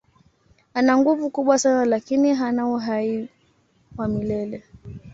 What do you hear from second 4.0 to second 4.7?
milele.